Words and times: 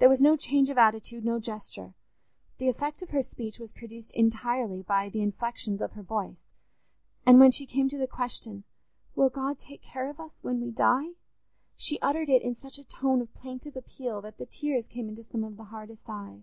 There 0.00 0.08
was 0.08 0.20
no 0.20 0.36
change 0.36 0.68
of 0.68 0.78
attitude, 0.78 1.24
no 1.24 1.38
gesture; 1.38 1.94
the 2.58 2.66
effect 2.68 3.02
of 3.02 3.10
her 3.10 3.22
speech 3.22 3.60
was 3.60 3.70
produced 3.70 4.10
entirely 4.14 4.82
by 4.82 5.08
the 5.08 5.22
inflections 5.22 5.80
of 5.80 5.92
her 5.92 6.02
voice, 6.02 6.48
and 7.24 7.38
when 7.38 7.52
she 7.52 7.66
came 7.66 7.88
to 7.90 7.96
the 7.96 8.08
question, 8.08 8.64
"Will 9.14 9.28
God 9.28 9.60
take 9.60 9.80
care 9.82 10.10
of 10.10 10.18
us 10.18 10.32
when 10.42 10.60
we 10.60 10.72
die?" 10.72 11.12
she 11.76 12.00
uttered 12.00 12.28
it 12.28 12.42
in 12.42 12.56
such 12.56 12.78
a 12.80 12.84
tone 12.84 13.20
of 13.22 13.32
plaintive 13.32 13.76
appeal 13.76 14.20
that 14.22 14.38
the 14.38 14.44
tears 14.46 14.88
came 14.88 15.08
into 15.08 15.22
some 15.22 15.44
of 15.44 15.56
the 15.56 15.62
hardest 15.62 16.08
eyes. 16.10 16.42